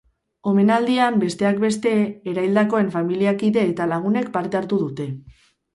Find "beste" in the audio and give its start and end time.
1.65-1.93